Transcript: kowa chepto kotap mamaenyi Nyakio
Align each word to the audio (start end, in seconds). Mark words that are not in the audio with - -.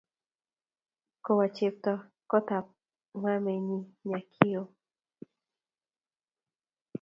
kowa 1.23 1.47
chepto 1.55 1.93
kotap 2.29 2.65
mamaenyi 3.21 3.79
Nyakio 4.07 4.61